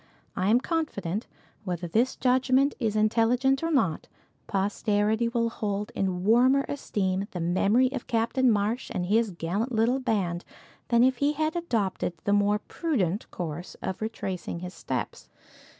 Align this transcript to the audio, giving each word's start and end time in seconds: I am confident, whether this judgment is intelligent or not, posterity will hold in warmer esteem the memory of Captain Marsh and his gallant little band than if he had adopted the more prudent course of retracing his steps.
I 0.35 0.49
am 0.49 0.59
confident, 0.59 1.27
whether 1.63 1.87
this 1.87 2.15
judgment 2.15 2.73
is 2.79 2.95
intelligent 2.95 3.61
or 3.61 3.69
not, 3.69 4.07
posterity 4.47 5.27
will 5.27 5.51
hold 5.51 5.91
in 5.93 6.23
warmer 6.23 6.65
esteem 6.67 7.27
the 7.29 7.39
memory 7.39 7.91
of 7.91 8.07
Captain 8.07 8.49
Marsh 8.49 8.89
and 8.95 9.05
his 9.05 9.29
gallant 9.29 9.71
little 9.71 9.99
band 9.99 10.43
than 10.87 11.03
if 11.03 11.17
he 11.17 11.33
had 11.33 11.55
adopted 11.55 12.13
the 12.23 12.33
more 12.33 12.57
prudent 12.57 13.29
course 13.29 13.75
of 13.83 14.01
retracing 14.01 14.61
his 14.61 14.73
steps. 14.73 15.29